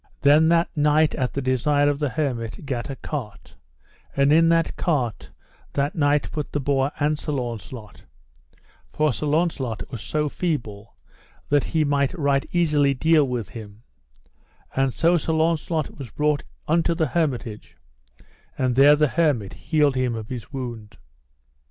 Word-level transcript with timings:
Then 0.21 0.49
that 0.49 0.75
knight 0.75 1.13
at 1.13 1.31
the 1.31 1.43
desire 1.43 1.87
of 1.87 1.99
the 1.99 2.09
hermit 2.09 2.65
gat 2.65 2.89
a 2.89 2.95
cart, 2.95 3.55
and 4.15 4.33
in 4.33 4.49
that 4.49 4.75
cart 4.75 5.29
that 5.73 5.93
knight 5.93 6.31
put 6.31 6.51
the 6.51 6.59
boar 6.59 6.91
and 6.99 7.19
Sir 7.19 7.33
Launcelot, 7.33 8.03
for 8.91 9.13
Sir 9.13 9.27
Launcelot 9.27 9.87
was 9.91 10.01
so 10.01 10.27
feeble 10.27 10.95
that 11.49 11.65
they 11.73 11.83
might 11.83 12.17
right 12.17 12.47
easily 12.51 12.95
deal 12.95 13.27
with 13.27 13.49
him; 13.49 13.83
and 14.75 14.91
so 14.91 15.17
Sir 15.17 15.33
Launcelot 15.33 15.95
was 15.95 16.09
brought 16.09 16.41
unto 16.67 16.95
the 16.95 17.05
hermitage, 17.09 17.77
and 18.57 18.75
there 18.75 18.95
the 18.95 19.07
hermit 19.09 19.53
healed 19.53 19.93
him 19.95 20.15
of 20.15 20.29
his 20.29 20.51
wound. 20.51 20.97